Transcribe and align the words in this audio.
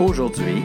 Aujourd'hui, 0.00 0.64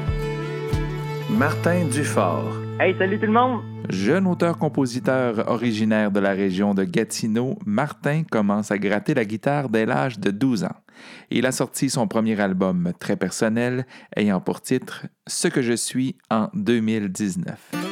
Martin 1.30 1.86
Dufort. 1.86 2.52
Hey, 2.80 2.96
salut 2.98 3.20
tout 3.20 3.28
le 3.28 3.32
monde! 3.32 3.62
Jeune 3.88 4.26
auteur-compositeur 4.26 5.48
originaire 5.50 6.10
de 6.10 6.20
la 6.20 6.32
région 6.32 6.74
de 6.74 6.84
Gatineau, 6.84 7.60
Martin 7.64 8.24
commence 8.24 8.72
à 8.72 8.80
gratter 8.80 9.14
la 9.14 9.26
guitare 9.26 9.70
dès 9.70 9.86
l'âge 9.86 10.20
de 10.20 10.32
12 10.32 10.64
ans. 10.64 10.76
Il 11.30 11.46
a 11.46 11.52
sorti 11.52 11.92
son 11.92 12.08
premier 12.08 12.40
album 12.40 12.92
très 13.00 13.18
personnel, 13.18 13.86
ayant 14.18 14.42
pour 14.42 14.62
titre 14.62 15.06
Ce 15.28 15.48
que 15.48 15.62
je 15.62 15.74
suis 15.74 16.18
en 16.32 16.50
2019. 16.56 17.89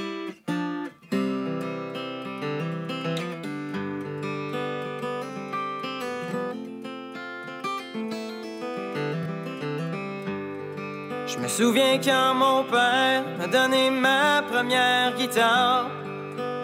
Je 11.37 11.43
me 11.43 11.47
souviens 11.47 11.99
quand 12.03 12.33
mon 12.33 12.63
père 12.63 13.23
m'a 13.37 13.45
donné 13.45 13.91
ma 13.91 14.41
première 14.41 15.15
guitare. 15.15 15.85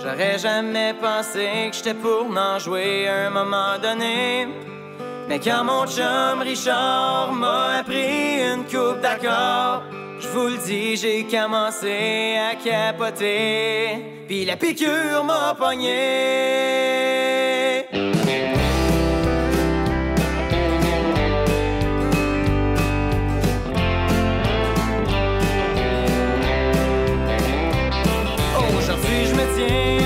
J'aurais 0.01 0.39
jamais 0.39 0.95
pensé 0.95 1.69
que 1.69 1.77
j'étais 1.77 1.93
pour 1.93 2.27
m'en 2.27 2.57
jouer 2.57 3.07
à 3.07 3.27
un 3.27 3.29
moment 3.29 3.77
donné. 3.79 4.47
Mais 5.29 5.39
quand 5.39 5.63
mon 5.63 5.85
chum 5.85 6.41
Richard 6.41 7.33
m'a 7.33 7.77
appris 7.81 8.41
une 8.41 8.63
coupe 8.63 8.99
d'accords, 8.99 9.83
je 10.19 10.27
vous 10.29 10.47
le 10.47 10.57
dis, 10.57 10.97
j'ai 10.97 11.23
commencé 11.25 12.35
à 12.37 12.55
capoter. 12.55 14.25
Puis 14.27 14.43
la 14.43 14.57
piqûre 14.57 15.23
m'a 15.23 15.53
pogné. 15.53 17.12
Aujourd'hui, 29.63 30.02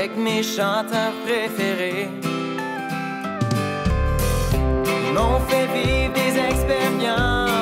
avec 0.00 0.16
mes 0.16 0.42
chanteurs 0.42 1.12
préférés. 1.26 2.08
Ils 4.54 5.12
m'ont 5.12 5.40
fait 5.40 5.66
vivre 5.76 6.14
des 6.14 6.38
expériences 6.50 7.60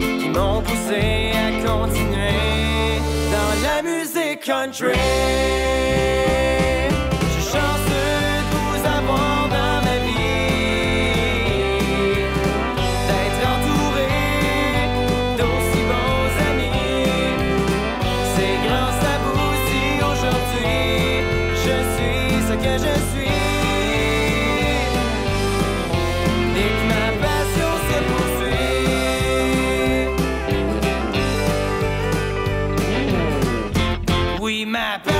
qui 0.00 0.28
m'ont 0.30 0.62
poussé 0.62 1.32
à 1.44 1.50
continuer 1.68 2.96
dans 3.36 3.54
la 3.66 3.82
musique 3.82 4.40
country. 4.40 5.91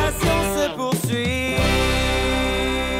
Passion 0.03 0.43
se 0.57 0.77
poursuit. 0.77 1.55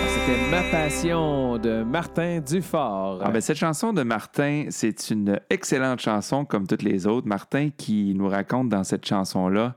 C'était 0.09 0.51
Ma 0.51 0.63
passion 0.71 1.59
de 1.59 1.83
Martin 1.83 2.41
Dufort. 2.41 3.21
Ah 3.25 3.31
ben, 3.31 3.41
cette 3.41 3.57
chanson 3.57 3.93
de 3.93 4.03
Martin, 4.03 4.67
c'est 4.71 5.11
une 5.11 5.41
excellente 5.51 6.01
chanson 6.01 6.45
comme 6.45 6.67
toutes 6.67 6.83
les 6.83 7.07
autres. 7.07 7.27
Martin 7.27 7.71
qui 7.77 8.15
nous 8.15 8.29
raconte 8.29 8.69
dans 8.69 8.85
cette 8.85 9.07
chanson-là 9.07 9.75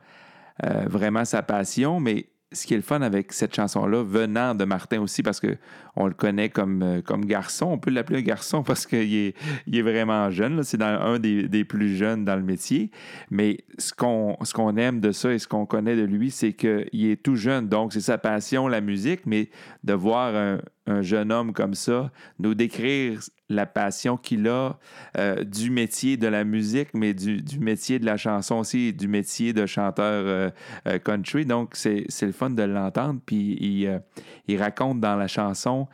euh, 0.63 0.86
vraiment 0.88 1.25
sa 1.25 1.42
passion, 1.42 2.00
mais 2.00 2.27
ce 2.56 2.66
qui 2.66 2.74
est 2.74 2.78
le 2.78 2.84
fun 2.84 3.02
avec 3.02 3.34
cette 3.34 3.56
chanson-là, 3.56 4.04
venant 4.04 4.56
de 4.56 4.66
Martin 4.66 5.02
aussi, 5.02 5.24
parce 5.24 5.40
qu'on 5.40 6.07
le 6.07 6.13
connaît 6.13 6.50
comme, 6.50 6.81
euh, 6.81 7.02
comme 7.02 7.25
garçon, 7.25 7.68
on 7.68 7.78
peut 7.78 7.92
l'appeler 7.92 8.19
un 8.19 8.24
garçon 8.24 8.63
parce 8.68 8.86
qu'il 8.86 9.13
est, 9.13 9.36
il 9.68 9.78
est 9.78 9.81
vraiment 9.81 10.31
jeune, 10.31 10.63
c'est 10.63 10.81
un 10.81 11.19
des, 11.19 11.48
des 11.48 11.66
plus 11.66 11.96
jeunes 11.96 12.25
dans 12.25 12.36
le 12.36 12.44
métier, 12.44 12.92
mais 13.30 13.60
ce 13.78 13.94
qu'on, 13.94 14.38
ce 14.44 14.54
qu'on 14.54 14.78
aime 14.78 15.00
de 15.02 15.12
ça 15.12 15.34
et 15.34 15.40
ce 15.40 15.48
qu'on 15.48 15.66
connaît 15.66 15.96
de 15.96 16.04
lui, 16.04 16.31
c'est 16.31 16.54
qu'il 16.54 16.88
est 16.94 17.22
tout 17.22 17.36
jeune, 17.36 17.68
donc 17.68 17.94
c'est 17.94 18.02
sa 18.02 18.18
passion, 18.18 18.68
la 18.68 18.81
musique, 18.81 19.22
mais 19.25 19.50
de 19.84 19.94
voir 19.94 20.36
un, 20.36 20.60
un 20.88 21.02
jeune 21.02 21.32
homme 21.32 21.54
comme 21.54 21.74
ça, 21.74 22.12
nous 22.40 22.54
décrire 22.54 23.20
la 23.50 23.66
passion 23.66 24.18
qu'il 24.18 24.48
a 24.48 24.78
euh, 25.18 25.44
du 25.44 25.70
métier 25.70 26.18
de 26.18 26.28
la 26.28 26.44
musique, 26.44 26.90
mais 26.94 27.14
du, 27.14 27.42
du, 27.42 27.60
métier 27.60 28.00
de 28.00 28.06
la 28.06 28.18
chanson 28.18 28.56
aussi, 28.56 28.94
du 28.94 29.08
métier 29.08 29.54
de 29.54 29.66
chanteur 29.66 30.24
euh, 30.26 30.50
euh, 30.88 31.00
country. 31.00 31.46
Donc, 31.46 31.76
c'est 31.76 32.08
le 32.22 32.32
fun 32.32 32.50
de 32.50 32.64
l'entendre. 32.64 33.20
Puis, 33.26 33.58
il, 33.60 34.02
il, 34.48 34.62
raconte 34.62 35.00
dans 35.00 35.16
la 35.16 35.28
chanson 35.28 35.88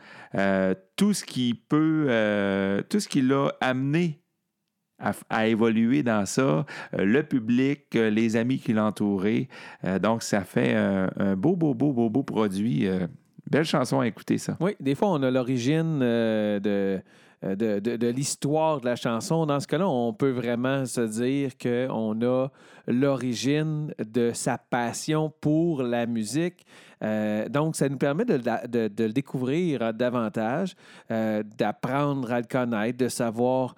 tout 0.96 1.12
ce 1.12 1.24
qui 1.24 1.54
peut, 1.54 2.06
tout 2.88 3.00
ce 3.00 3.08
qu'il 3.08 3.32
a 3.32 3.50
amené 3.60 4.20
à, 5.28 5.46
évoluer 5.46 6.02
dans 6.02 6.24
ça, 6.26 6.64
le 6.92 7.22
public, 7.22 7.92
les 7.92 8.36
amis 8.36 8.58
qui 8.58 8.72
l'entouraient. 8.72 9.48
donc, 10.00 10.22
ça 10.22 10.42
fait 10.42 10.74
un 10.74 11.36
beau, 11.36 11.56
beau, 11.56 11.74
beau, 11.74 11.92
beau, 11.92 12.08
beau 12.08 12.22
produit. 12.22 12.88
Belle 13.50 13.64
chanson 13.64 14.00
à 14.00 14.06
écouter, 14.06 14.38
ça. 14.38 14.56
Oui, 14.60 14.76
des 14.80 14.94
fois, 14.94 15.08
on 15.08 15.22
a 15.22 15.30
l'origine 15.30 16.00
euh, 16.02 16.60
euh, 16.64 16.98
de, 17.42 17.78
de, 17.78 18.06
l'histoire 18.08 18.80
de 18.80 18.86
la 18.86 18.96
chanson. 18.96 19.46
Dans 19.46 19.60
ce 19.60 19.66
cas-là, 19.66 19.88
on 19.88 20.12
peut 20.12 20.30
vraiment 20.30 20.86
se 20.86 21.00
dire 21.00 21.52
qu'on 21.58 22.20
a 22.22 22.48
l'origine 22.86 23.92
de 23.98 24.32
sa 24.32 24.58
passion 24.58 25.32
pour 25.40 25.82
la 25.82 26.06
musique. 26.06 26.64
Euh, 27.02 27.48
donc, 27.48 27.74
ça 27.74 27.88
nous 27.88 27.96
permet 27.96 28.24
de, 28.24 28.34
le 28.36 29.12
découvrir 29.12 29.92
davantage, 29.92 30.74
d'apprendre 31.08 32.32
à 32.32 32.40
le 32.40 32.46
connaître, 32.46 32.98
de 32.98 33.08
savoir 33.08 33.74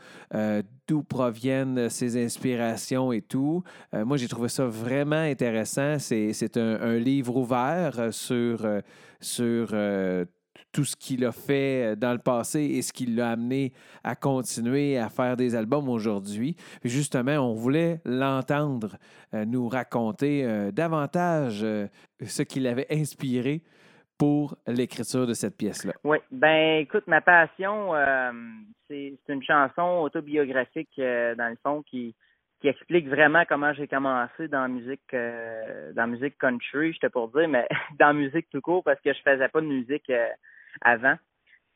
d'où 0.86 1.02
proviennent 1.02 1.88
ses 1.88 2.22
inspirations 2.22 3.12
et 3.12 3.22
tout. 3.22 3.62
moi, 3.92 4.16
j'ai 4.16 4.28
trouvé 4.28 4.48
ça 4.48 4.66
vraiment 4.66 5.16
intéressant. 5.16 5.98
C'est 5.98 6.56
un, 6.56 6.80
un, 6.82 6.98
livre 6.98 7.36
ouvert 7.36 8.08
sur 8.10 8.66
sur 9.24 9.68
euh, 9.72 10.24
tout 10.74 10.84
ce 10.84 10.96
qu'il 10.96 11.24
a 11.24 11.32
fait 11.32 11.92
euh, 11.92 11.96
dans 11.96 12.12
le 12.12 12.18
passé 12.18 12.60
et 12.60 12.82
ce 12.82 12.92
qui 12.92 13.06
l'a 13.06 13.30
amené 13.30 13.72
à 14.02 14.14
continuer 14.14 14.98
à 14.98 15.08
faire 15.08 15.36
des 15.36 15.54
albums 15.54 15.88
aujourd'hui. 15.88 16.56
Justement, 16.84 17.38
on 17.38 17.54
voulait 17.54 18.00
l'entendre 18.04 18.96
euh, 19.32 19.46
nous 19.46 19.68
raconter 19.68 20.70
davantage 20.72 21.60
ce 21.60 22.42
qui 22.42 22.60
l'avait 22.60 22.86
inspiré 22.90 23.62
pour 24.18 24.56
l'écriture 24.66 25.26
de 25.26 25.34
cette 25.34 25.56
pièce-là. 25.56 25.92
Oui, 26.04 26.18
ben 26.30 26.80
écoute, 26.80 27.04
ma 27.06 27.20
passion, 27.20 27.92
c'est 28.88 29.16
une 29.28 29.42
chanson 29.42 30.02
autobiographique 30.02 30.90
dans 30.98 31.50
le 31.50 31.56
fond 31.62 31.82
qui 31.82 32.14
qui 32.64 32.68
explique 32.68 33.08
vraiment 33.08 33.44
comment 33.46 33.74
j'ai 33.74 33.86
commencé 33.86 34.48
dans 34.48 34.62
la 34.62 34.68
musique 34.68 35.12
euh, 35.12 35.92
dans 35.92 36.06
musique 36.06 36.38
country, 36.38 36.94
j'étais 36.94 37.10
pour 37.10 37.28
dire, 37.28 37.46
mais 37.46 37.68
dans 37.98 38.06
la 38.06 38.12
musique 38.14 38.48
tout 38.48 38.62
court 38.62 38.82
parce 38.82 38.98
que 39.02 39.12
je 39.12 39.18
faisais 39.20 39.48
pas 39.48 39.60
de 39.60 39.66
musique 39.66 40.08
euh, 40.08 40.28
avant. 40.80 41.16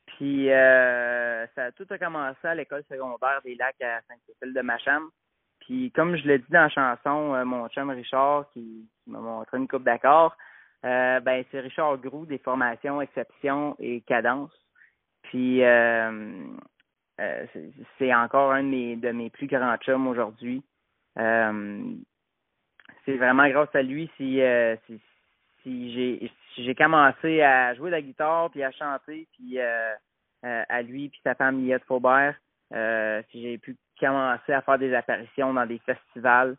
Puis 0.07 0.51
euh, 0.51 1.47
ça 1.55 1.73
tout 1.73 1.87
a 1.91 1.99
commencé 1.99 2.47
à 2.47 2.55
l'école 2.55 2.85
secondaire 2.91 3.41
des 3.45 3.55
Lacs 3.55 3.81
à 3.83 4.01
Saint-Cécile 4.09 4.55
de 4.55 4.61
Macham. 4.61 5.09
Puis 5.61 5.93
comme 5.93 6.17
je 6.17 6.27
l'ai 6.27 6.39
dit 6.39 6.51
dans 6.51 6.63
la 6.63 6.69
chanson, 6.69 7.45
mon 7.45 7.69
chum 7.69 7.91
Richard 7.91 8.47
qui, 8.53 8.89
m'a 9.07 9.19
montré 9.21 9.59
une 9.59 9.69
coupe 9.69 9.85
d'accords, 9.85 10.37
ben 10.83 11.45
c'est 11.51 11.61
Richard 11.61 11.99
Grou 11.99 12.27
des 12.27 12.39
formations 12.39 13.03
Exception 13.03 13.77
et 13.79 14.01
Cadence. 14.03 14.53
Puis 15.23 15.63
c'est 17.99 18.15
encore 18.15 18.53
un 18.53 18.63
de 18.63 19.11
mes, 19.11 19.31
plus 19.31 19.47
grands 19.47 19.77
chums 19.79 20.07
aujourd'hui. 20.07 20.63
Euh, 21.19 21.83
c'est 23.05 23.17
vraiment 23.17 23.49
grâce 23.49 23.75
à 23.75 23.83
lui 23.83 24.11
si, 24.17 24.41
euh, 24.41 24.77
si, 24.87 25.01
si 25.69 25.93
j'ai 25.93 26.31
j'ai 26.57 26.75
commencé 26.75 27.43
à 27.43 27.75
jouer 27.75 27.91
de 27.91 27.97
la 27.97 28.03
guitare 28.03 28.51
puis 28.51 28.63
à 28.63 28.73
chanter 28.73 29.29
puis 29.33 29.59
euh, 29.61 29.95
à 30.43 30.83
lui 30.83 31.09
puis 31.09 31.21
sa 31.23 31.35
femme 31.35 31.65
Liette 31.65 31.85
Faubert. 31.85 32.35
Si 32.73 33.43
j'ai 33.43 33.59
pu 33.59 33.77
commencer 34.01 34.53
à 34.53 34.63
faire 34.63 34.79
des 34.79 34.95
apparitions 34.95 35.55
dans 35.55 35.67
des 35.67 35.79
festivals. 35.79 36.57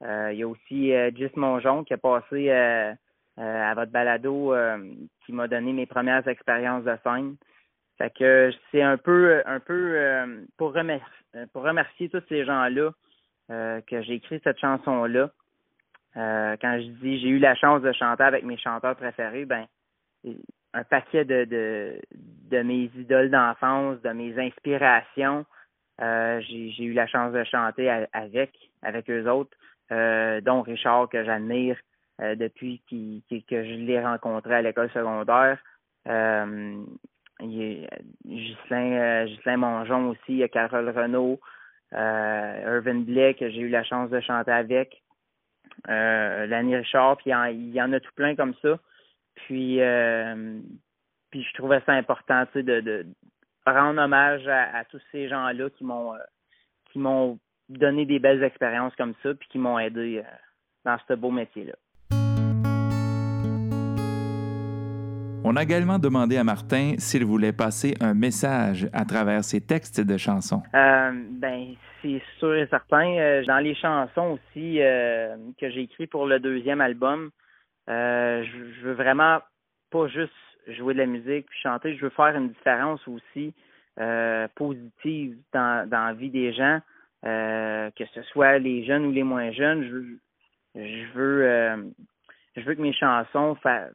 Il 0.00 0.36
y 0.36 0.42
a 0.42 0.48
aussi 0.48 0.92
Gis 1.14 1.30
Monjon 1.36 1.84
qui 1.84 1.94
a 1.94 1.98
passé 1.98 2.50
à 2.50 3.74
votre 3.74 3.92
balado 3.92 4.54
qui 5.24 5.32
m'a 5.32 5.48
donné 5.48 5.72
mes 5.72 5.86
premières 5.86 6.26
expériences 6.26 6.84
de 6.84 6.96
scène. 7.04 7.36
Fait 7.98 8.10
que 8.10 8.50
c'est 8.70 8.82
un 8.82 8.96
peu 8.96 9.42
un 9.44 9.60
peu 9.60 9.96
pour 10.56 10.72
remercier 10.72 12.08
tous 12.08 12.22
ces 12.28 12.44
gens 12.44 12.68
là 12.68 12.90
euh, 13.50 13.80
que 13.82 14.00
j'ai 14.02 14.14
écrit 14.14 14.40
cette 14.44 14.60
chanson-là. 14.60 15.30
Euh, 16.16 16.56
quand 16.60 16.78
je 16.78 16.88
dis 17.00 17.20
j'ai 17.20 17.28
eu 17.28 17.38
la 17.38 17.54
chance 17.54 17.82
de 17.82 17.92
chanter 17.92 18.22
avec 18.24 18.44
mes 18.44 18.58
chanteurs 18.58 18.96
préférés, 18.96 19.44
ben 19.44 19.66
un 20.74 20.84
paquet 20.84 21.24
de, 21.24 21.44
de, 21.44 22.00
de 22.50 22.62
mes 22.62 22.90
idoles 22.96 23.30
d'enfance, 23.30 24.00
de 24.02 24.10
mes 24.10 24.38
inspirations. 24.38 25.44
Euh, 26.00 26.40
j'ai 26.40 26.84
eu 26.84 26.92
la 26.92 27.06
chance 27.06 27.32
de 27.32 27.44
chanter 27.44 27.90
avec, 28.12 28.52
avec 28.82 29.10
eux 29.10 29.28
autres, 29.28 29.56
dont 29.90 30.62
Richard 30.62 31.08
que 31.08 31.24
j'admire 31.24 31.76
depuis 32.18 32.82
que 32.88 33.64
je 33.64 33.74
l'ai 33.74 34.00
rencontré 34.00 34.54
à 34.54 34.62
l'école 34.62 34.90
secondaire. 34.90 35.58
Euh, 36.08 36.84
il 37.40 37.88
Ghislain, 38.24 39.56
Mongeon 39.56 40.10
aussi, 40.10 40.42
Carole 40.52 40.90
Renault, 40.90 41.40
euh, 41.92 42.76
Irvin 42.76 43.00
Blake, 43.00 43.38
j'ai 43.40 43.60
eu 43.60 43.68
la 43.68 43.84
chance 43.84 44.10
de 44.10 44.20
chanter 44.20 44.52
avec. 44.52 45.02
Euh, 45.88 46.46
Richard, 46.78 47.16
puis 47.18 47.30
il 47.30 47.74
y, 47.74 47.82
en, 47.82 47.92
a 47.92 48.00
tout 48.00 48.12
plein 48.14 48.34
comme 48.34 48.54
ça. 48.62 48.78
Puis, 49.34 49.80
euh, 49.80 50.60
puis 51.30 51.42
je 51.42 51.54
trouvais 51.54 51.82
ça 51.86 51.92
important 51.92 52.44
de, 52.54 52.60
de 52.80 53.06
rendre 53.66 54.00
hommage 54.00 54.46
à, 54.48 54.84
tous 54.86 55.00
ces 55.10 55.28
gens-là 55.28 55.70
qui 55.70 55.84
m'ont 55.84 56.14
euh, 56.14 56.18
qui 56.92 56.98
m'ont 56.98 57.38
donné 57.68 58.04
des 58.04 58.18
belles 58.18 58.42
expériences 58.42 58.94
comme 58.96 59.14
ça, 59.22 59.34
puis 59.34 59.48
qui 59.48 59.58
m'ont 59.58 59.78
aidé 59.78 60.22
dans 60.84 60.98
ce 61.08 61.14
beau 61.14 61.30
métier-là. 61.30 61.74
On 65.44 65.56
a 65.56 65.62
également 65.64 65.98
demandé 65.98 66.36
à 66.36 66.44
Martin 66.44 66.94
s'il 66.98 67.24
voulait 67.24 67.52
passer 67.52 67.94
un 68.00 68.14
message 68.14 68.88
à 68.92 69.04
travers 69.04 69.42
ses 69.42 69.60
textes 69.60 70.00
de 70.00 70.16
chansons. 70.16 70.62
Euh, 70.72 71.10
ben, 71.30 71.74
c'est 72.00 72.22
sûr 72.38 72.54
et 72.54 72.66
certain. 72.68 73.16
Euh, 73.18 73.44
dans 73.44 73.58
les 73.58 73.74
chansons 73.74 74.38
aussi 74.38 74.80
euh, 74.80 75.36
que 75.60 75.68
j'ai 75.68 75.82
écrites 75.82 76.10
pour 76.10 76.26
le 76.26 76.38
deuxième 76.38 76.80
album, 76.80 77.30
je, 77.88 78.84
veux 78.84 78.92
vraiment 78.92 79.40
pas 79.90 80.06
juste 80.06 80.32
jouer 80.68 80.94
de 80.94 81.00
la 81.00 81.06
musique 81.06 81.46
puis 81.46 81.58
chanter. 81.60 81.96
Je 81.96 82.02
veux 82.02 82.10
faire 82.10 82.36
une 82.36 82.50
différence 82.50 83.00
aussi 83.08 83.52
positive 84.54 85.36
dans, 85.52 85.88
dans 85.88 86.06
la 86.06 86.12
vie 86.12 86.30
des 86.30 86.52
gens, 86.52 86.78
que 87.24 88.04
ce 88.14 88.22
soit 88.30 88.58
les 88.58 88.84
jeunes 88.84 89.06
ou 89.06 89.10
les 89.10 89.24
moins 89.24 89.50
jeunes. 89.50 89.82
Je, 90.74 90.80
je 90.80 91.12
veux 91.14 91.92
je 92.56 92.60
veux 92.62 92.74
que 92.74 92.82
mes 92.82 92.92
chansons 92.92 93.54
fassent 93.56 93.92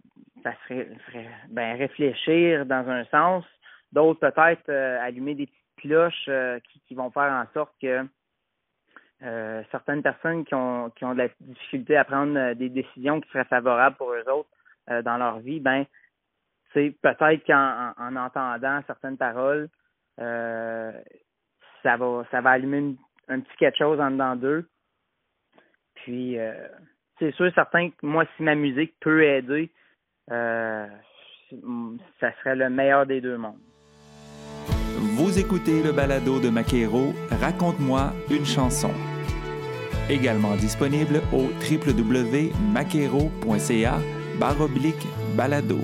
ben, 1.50 1.78
réfléchir 1.78 2.66
dans 2.66 2.88
un 2.90 3.06
sens, 3.06 3.46
d'autres 3.92 4.20
peut-être 4.20 4.70
euh, 4.70 5.00
allumer 5.02 5.36
des 5.36 5.46
petites 5.48 5.76
cloches 5.78 6.26
euh, 6.28 6.60
qui, 6.88 6.96
vont 6.96 7.12
faire 7.12 7.32
en 7.32 7.46
sorte 7.54 7.74
que 7.82 8.08
euh, 9.24 9.64
certaines 9.72 10.02
personnes 10.02 10.46
qui 10.46 10.56
ont, 10.56 10.90
qui 10.92 11.06
ont 11.06 11.14
de 11.14 11.20
la 11.20 11.30
difficulté 11.40 11.98
à 11.98 12.06
prendre 12.06 12.54
des 12.54 12.70
décisions 12.70 13.22
qui 13.22 13.30
seraient 13.30 13.46
favorables 13.46 13.96
pour 13.98 14.14
eux 14.14 14.30
autres 14.30 14.50
dans 15.04 15.18
leur 15.18 15.40
vie, 15.40 15.60
ben 15.60 15.86
c'est 16.74 16.96
peut-être 17.02 17.46
qu'en 17.46 17.94
en, 17.98 18.16
entendant 18.16 18.82
certaines 18.88 19.18
paroles, 19.18 19.68
ça 20.18 20.94
va 21.84 22.24
ça 22.32 22.40
va 22.40 22.52
allumer 22.52 22.96
un 23.28 23.42
petit 23.42 23.58
quelque 23.58 23.78
chose 23.78 24.00
en 24.00 24.12
dedans 24.12 24.38
d'eux. 24.38 24.70
Puis 25.96 26.38
c'est 27.20 27.34
sûr 27.36 27.52
certain 27.54 27.90
que 27.90 28.06
moi, 28.06 28.26
si 28.36 28.44
ma 28.44 28.56
musique 28.56 28.94
peut 29.00 29.24
aider, 29.24 29.70
euh, 30.32 30.88
ça 32.20 32.32
serait 32.40 32.56
le 32.56 32.70
meilleur 32.70 33.06
des 33.06 33.22
deux 33.22 33.38
mondes. 33.38 33.60
Vous 35.18 35.40
écoutez 35.40 35.84
le 35.84 35.92
balado 35.92 36.40
de 36.40 36.50
Maquero, 36.50 37.14
Raconte-moi 37.42 38.14
une 38.30 38.46
chanson. 38.46 38.92
Également 40.10 40.56
disponible 40.56 41.22
au 41.34 41.50
www.maquero.ca 41.70 43.98
baroblique 44.40 45.06
balado. 45.36 45.80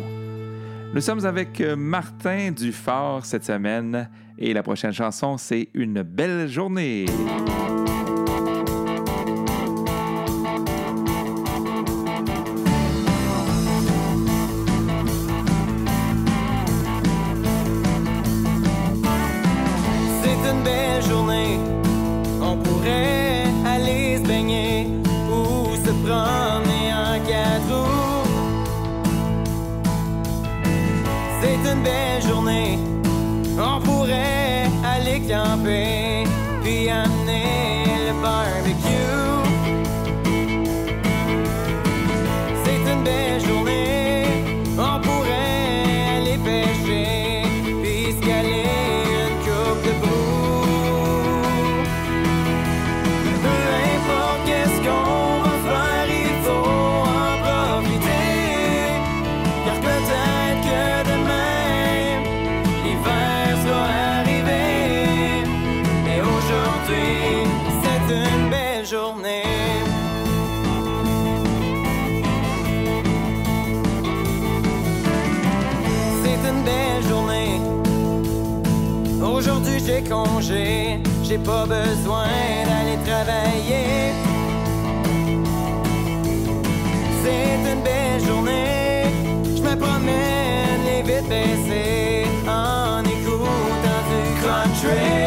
Nous 0.93 1.01
sommes 1.01 1.25
avec 1.25 1.59
Martin 1.61 2.51
Dufort 2.51 3.25
cette 3.25 3.43
semaine 3.43 4.09
et 4.37 4.53
la 4.53 4.63
prochaine 4.63 4.93
chanson, 4.93 5.37
c'est 5.37 5.67
Une 5.73 6.03
belle 6.03 6.47
journée. 6.47 7.05
une 20.53 20.63
belle 20.63 21.03
journée, 21.03 21.59
on 22.41 22.57
pourrait 22.57 23.43
aller 23.65 24.17
se 24.17 24.27
baigner 24.27 24.87
ou 25.29 25.75
se 25.75 25.91
promener 26.05 26.85
en 26.93 27.19
quatre 27.27 27.69
roues. 27.69 28.27
C'est 31.41 31.71
une 31.71 31.83
belle 31.83 32.21
journée, 32.21 32.79
on 33.57 33.81
pourrait 33.81 34.69
aller 34.83 35.21
camper. 35.21 36.02
J'ai 81.23 81.37
pas 81.37 81.65
besoin 81.65 82.25
d'aller 82.65 82.97
travailler. 83.05 84.11
C'est 87.23 87.71
une 87.71 87.81
belle 87.81 88.25
journée, 88.27 89.05
je 89.55 89.61
me 89.61 89.75
promène 89.75 90.83
les 90.85 91.01
vitres 91.01 91.29
baissées 91.29 92.25
en 92.47 93.01
écoutant 93.01 94.03
du 94.09 94.41
country. 94.41 95.22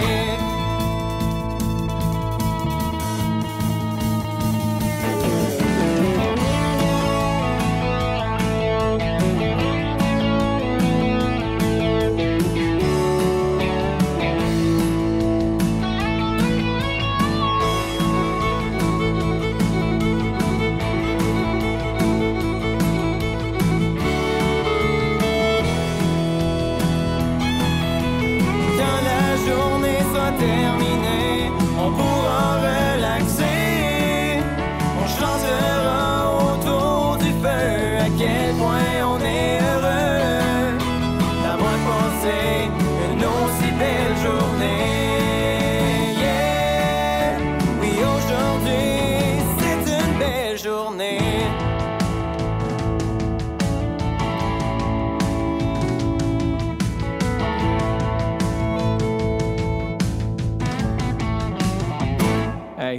Me 0.00 0.47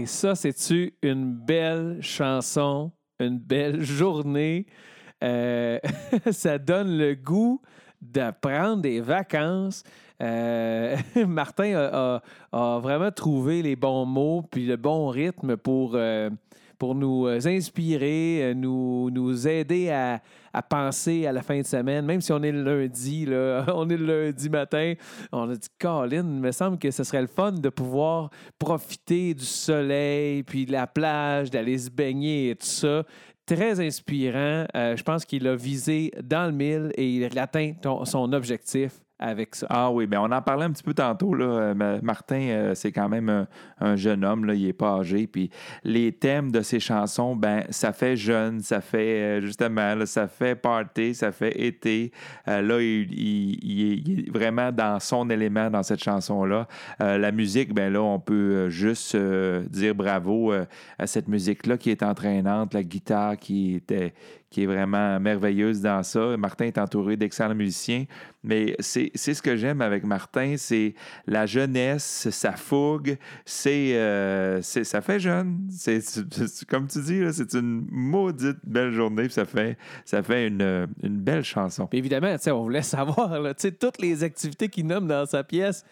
Ça, 0.06 0.36
c'est-tu 0.36 0.94
une 1.02 1.34
belle 1.34 1.98
chanson, 2.02 2.92
une 3.20 3.40
belle 3.40 3.82
journée? 3.84 4.66
Euh, 5.24 5.80
ça 6.32 6.58
donne 6.58 6.98
le 6.98 7.16
goût 7.16 7.62
de 8.02 8.32
prendre 8.40 8.82
des 8.82 9.02
vacances. 9.02 9.84
Euh, 10.22 10.96
Martin 11.28 12.22
a, 12.52 12.80
vraiment 12.80 13.12
trouvé 13.12 13.62
les 13.62 13.76
bons 13.76 14.06
mots 14.06 14.44
puis 14.50 14.66
le 14.66 14.76
bon 14.76 15.08
rythme 15.08 15.58
pour, 15.58 15.94
euh, 15.96 16.30
pour 16.78 16.94
nous 16.94 17.28
inspirer, 17.28 18.54
nous, 18.56 19.10
nous 19.10 19.48
aider 19.48 19.90
à, 19.90 20.22
à 20.54 20.62
penser 20.62 21.26
à 21.26 21.32
la 21.32 21.42
fin 21.42 21.58
de 21.60 21.66
semaine. 21.66 22.06
Même 22.06 22.22
si 22.22 22.32
on 22.32 22.42
est 22.44 22.52
le 22.52 22.64
lundi, 22.64 23.26
on 23.74 23.90
est 23.90 23.98
le 23.98 24.26
lundi 24.26 24.50
matin, 24.50 24.94
on 25.32 25.50
a 25.50 25.56
dit, 25.56 25.68
Colin, 25.80 26.18
il 26.18 26.42
me 26.42 26.52
semble 26.52 26.78
que 26.78 26.92
ce 26.92 27.04
serait 27.04 27.22
le 27.22 27.28
fun 27.28 27.52
de 27.52 27.70
pouvoir 27.70 28.30
profiter 28.58 29.34
du 29.34 29.46
soleil, 29.46 30.44
puis 30.44 30.66
de 30.66 30.72
la 30.72 30.88
plage, 30.88 31.50
d'aller 31.50 31.78
se 31.78 31.90
baigner 31.90 32.52
et 32.52 32.56
tout 32.56 32.66
ça. 32.66 33.04
Très 33.46 33.80
inspirant. 33.80 34.66
Euh, 34.76 34.96
je 34.96 35.02
pense 35.04 35.26
qu'il 35.26 35.48
a 35.48 35.56
visé 35.56 36.12
dans 36.24 36.46
le 36.46 36.52
mille 36.52 36.92
et 36.96 37.10
il 37.16 37.40
atteint 37.40 37.74
ton- 37.82 38.06
son 38.06 38.32
objectif 38.34 38.92
Ah 39.22 39.92
oui, 39.92 40.08
bien, 40.08 40.22
on 40.22 40.32
en 40.32 40.42
parlait 40.42 40.64
un 40.64 40.72
petit 40.72 40.84
peu 40.84 40.94
tantôt. 40.94 41.36
Euh, 41.36 41.74
Ma- 41.74 42.00
Martin, 42.02 42.40
euh, 42.40 42.76
c'est 42.76 42.92
quand 42.94 43.10
même 43.10 43.28
un, 43.28 43.48
un 43.80 43.96
jeune 43.98 44.24
homme, 44.24 44.46
là, 44.46 44.54
il 44.54 44.66
n'est 44.66 44.74
pas 44.74 45.00
âgé. 45.00 45.28
Puis 45.28 45.50
les 45.84 46.14
thèmes 46.14 46.52
de 46.52 46.62
ses 46.62 46.80
chansons, 46.80 47.36
ben, 47.36 47.64
ça 47.70 47.92
fait 47.92 48.16
jeune, 48.16 48.62
ça 48.62 48.80
fait 48.80 49.40
euh, 49.40 49.42
justement, 49.42 50.06
ça 50.06 50.28
fait 50.28 50.56
party, 50.56 51.14
ça 51.16 51.34
fait 51.34 51.60
été. 51.60 52.14
Euh, 52.48 52.62
là, 52.62 52.82
il, 52.82 54.28
est, 54.28 54.32
vraiment 54.32 54.72
dans 54.72 55.00
son 55.00 55.30
élément 55.30 55.70
dans 55.70 55.84
cette 55.84 56.04
chanson-là. 56.04 56.68
Euh, 57.02 57.18
la 57.18 57.32
musique, 57.32 57.74
ben 57.74 57.92
là, 57.92 58.02
on 58.02 58.20
peut 58.20 58.34
euh, 58.34 58.70
juste 58.70 59.16
euh, 59.16 59.64
dire 59.70 59.96
bravo 59.96 60.54
euh, 60.54 60.66
à 60.98 61.08
cette 61.08 61.28
musique-là 61.28 61.78
qui 61.78 61.92
est 61.92 62.04
entraînante, 62.04 62.74
la 62.74 62.84
guitare 62.84 63.36
qui 63.38 63.76
était 63.76 64.14
qui 64.50 64.64
est 64.64 64.66
vraiment 64.66 65.20
merveilleuse 65.20 65.82
dans 65.82 66.02
ça. 66.04 66.36
Martin 66.38 66.66
est 66.66 66.78
entouré 66.78 67.18
d'excellents 67.18 67.54
musiciens, 67.56 68.06
mais 68.44 68.76
c'est 68.80 69.12
ce 69.16 69.42
que 69.42 69.56
j'aime 69.56 69.82
avec 69.82 70.04
Martin, 70.04 70.56
c'est 70.58 70.96
la 71.28 71.46
jeunesse, 71.46 72.30
sa 72.32 72.54
fougue, 72.54 73.18
c'est 73.46 73.96
euh, 73.96 74.62
ça 74.62 75.02
fait 75.02 75.20
jeune. 75.20 75.60
C'est 75.70 76.02
comme 76.68 76.88
tu 76.88 77.00
dis, 77.02 77.22
c'est 77.32 77.54
une 77.54 77.86
maudite 77.92 78.58
belle 78.64 78.92
journée, 78.92 79.30
ça 79.30 79.46
fait 79.46 79.78
ça 80.06 80.24
fait 80.24 80.48
une, 80.48 80.88
une 81.04 81.18
belle 81.18 81.44
chanson. 81.44 81.88
Évidemment, 81.92 82.36
on 82.48 82.64
voulait 82.64 82.82
savoir, 82.82 83.38
toutes 83.80 84.02
les 84.02 84.24
activités 84.24 84.68
qu'il 84.68 84.88
nomme 84.88 85.08
dans 85.08 85.26
sa 85.26 85.44
pièce, 85.44 85.86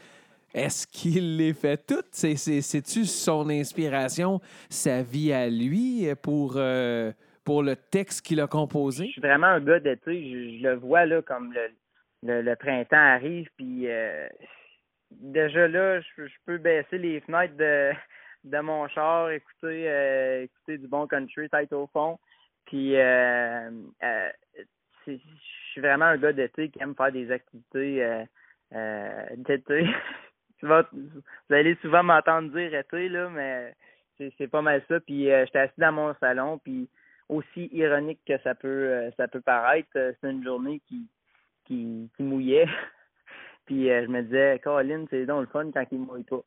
est-ce 0.54 0.88
qu'il 0.88 1.38
les 1.38 1.54
fait 1.54 1.78
toutes? 1.86 2.08
C'est- 2.12 2.36
c'est- 2.38 2.62
C'est-tu 2.62 3.06
son 3.06 3.50
inspiration, 3.50 4.42
sa 4.70 5.04
vie 5.04 5.32
à 5.32 5.48
lui 5.50 6.08
pour, 6.24 6.54
euh, 6.56 7.12
pour 7.48 7.64
le 7.64 7.78
texte 7.78 8.26
qu'il 8.26 8.42
a 8.42 8.44
Je 8.44 8.50
composé? 8.50 9.08
suis 9.08 9.22
vraiment 9.22 9.48
un 9.48 9.62
gars 9.62 9.80
d'été. 9.80 10.22
Je, 10.22 10.58
je 10.58 10.64
le 10.64 10.74
vois 10.76 11.06
là 11.06 11.22
comme 11.22 11.54
le, 11.54 12.42
le, 12.42 12.56
printemps 12.56 12.98
arrive, 12.98 13.48
puis 13.56 13.90
euh, 13.90 14.28
déjà 15.12 15.66
là, 15.70 16.02
je, 16.02 16.28
je 16.28 16.34
peux 16.46 16.58
baisser 16.58 16.98
les 16.98 17.22
fenêtres 17.22 17.56
de, 17.56 17.94
de 18.44 18.60
mon 18.60 18.86
char, 18.90 19.32
écouter, 19.32 19.90
euh, 19.90 20.44
écouter 20.44 20.78
du 20.78 20.90
bon 20.90 21.08
country 21.08 21.50
tête 21.50 21.72
au 21.72 21.88
fond. 21.88 22.20
Puis 22.66 22.98
euh, 22.98 23.72
euh, 24.04 24.30
je 25.08 25.16
suis 25.72 25.80
vraiment 25.80 26.04
un 26.04 26.18
gars 26.18 26.34
d'été 26.34 26.68
qui 26.68 26.84
aime 26.84 26.96
faire 26.96 27.14
des 27.14 27.32
activités 27.32 28.26
d'été. 29.38 29.88
Vous 30.62 30.74
allez 31.56 31.78
souvent 31.82 32.04
m'entendre 32.04 32.52
dire 32.52 32.76
été, 32.76 33.08
là, 33.08 33.30
mais 33.30 33.74
c'est 34.38 34.50
pas 34.50 34.62
mal 34.62 34.84
ça. 34.90 35.00
Puis 35.00 35.28
j'étais 35.28 35.60
assis 35.60 35.80
dans 35.80 35.94
mon 35.94 36.14
salon, 36.16 36.58
puis 36.58 36.90
aussi 37.30 37.70
ironique 37.72 38.20
que 38.26 38.38
ça 38.40 38.56
peut 38.56 38.68
euh, 38.68 39.12
ça 39.18 39.28
peut 39.28 39.42
paraître, 39.42 39.90
euh, 39.96 40.14
c'est 40.22 40.30
une 40.30 40.44
journée 40.44 40.82
qui 40.88 41.08
qui, 41.66 42.10
qui 42.16 42.24
mouillait. 42.24 42.68
puis 43.66 43.92
euh, 43.92 44.06
je 44.06 44.08
me 44.10 44.22
disais, 44.24 44.60
Colin, 44.64 45.06
c'est 45.10 45.26
donc 45.26 45.42
le 45.42 45.48
fun 45.48 45.72
quand 45.72 45.86
il 45.92 46.00
mouille 46.00 46.24
pas. 46.24 46.42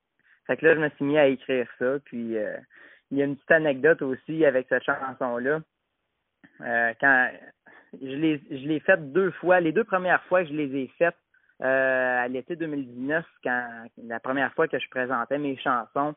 Fait 0.47 0.57
que 0.57 0.67
là, 0.67 0.75
je 0.75 0.81
me 0.81 0.89
suis 0.91 1.05
mis 1.05 1.19
à 1.19 1.27
écrire 1.27 1.69
ça. 1.79 1.99
Puis 2.05 2.37
euh, 2.37 2.57
il 3.11 3.19
y 3.19 3.23
a 3.23 3.25
une 3.25 3.37
petite 3.37 3.51
anecdote 3.51 4.03
aussi 4.03 4.45
avec 4.45 4.67
cette 4.69 4.85
chanson-là. 4.85 5.61
Euh, 6.63 6.93
quand 7.01 7.31
je 8.01 8.17
l'ai 8.17 8.41
je 8.51 8.67
l'ai 8.67 8.81
faite 8.81 9.13
deux 9.13 9.31
fois, 9.33 9.61
les 9.61 9.73
deux 9.73 9.85
premières 9.85 10.23
fois 10.25 10.43
que 10.43 10.49
je 10.49 10.55
les 10.55 10.75
ai 10.77 10.91
faites 10.99 11.17
euh, 11.63 12.25
à 12.25 12.29
l'été 12.29 12.57
2019, 12.57 13.25
quand 13.45 13.85
la 14.03 14.21
première 14.21 14.53
fois 14.55 14.67
que 14.69 14.79
je 14.79 14.89
présentais 14.89 15.39
mes 15.39 15.57
chansons 15.57 16.15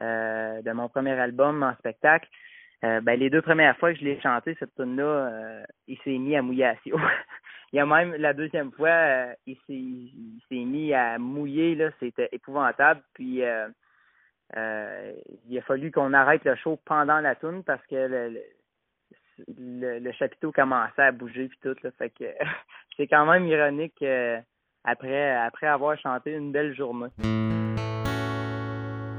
de 0.00 0.72
mon 0.72 0.88
premier 0.88 1.18
album 1.18 1.64
en 1.64 1.74
spectacle. 1.74 2.28
Euh, 2.84 3.00
ben, 3.00 3.18
les 3.18 3.28
deux 3.28 3.42
premières 3.42 3.76
fois 3.78 3.92
que 3.92 3.98
je 3.98 4.04
l'ai 4.04 4.20
chanté, 4.20 4.56
cette 4.60 4.74
tune-là, 4.76 5.02
euh, 5.02 5.64
il 5.88 5.98
s'est 6.04 6.16
mis 6.16 6.36
à 6.36 6.42
mouiller 6.42 6.64
à 6.64 6.74
il 6.84 7.76
y 7.76 7.80
a 7.80 7.86
même 7.86 8.14
la 8.14 8.32
deuxième 8.32 8.70
fois, 8.70 8.88
euh, 8.88 9.34
il 9.46 9.56
s'est 9.66 10.64
mis 10.64 10.94
à 10.94 11.18
mouiller, 11.18 11.74
là, 11.74 11.90
c'était 11.98 12.28
épouvantable. 12.30 13.02
Puis 13.14 13.42
il 14.54 15.58
a 15.58 15.62
fallu 15.66 15.90
qu'on 15.90 16.12
arrête 16.12 16.44
le 16.44 16.54
show 16.54 16.78
pendant 16.84 17.18
la 17.18 17.34
tune 17.34 17.64
parce 17.64 17.84
que 17.86 17.96
le, 19.48 19.98
le, 19.98 20.12
chapiteau 20.12 20.52
commençait 20.52 21.02
à 21.02 21.12
bouger 21.12 21.48
puis 21.48 21.58
tout. 21.60 21.74
Fait 21.98 22.10
que 22.10 22.24
c'est 22.96 23.08
quand 23.08 23.26
même 23.26 23.46
ironique 23.46 24.04
après, 24.84 25.34
après 25.34 25.66
avoir 25.66 25.98
chanté 25.98 26.32
une 26.32 26.52
belle 26.52 26.76
journée. 26.76 27.08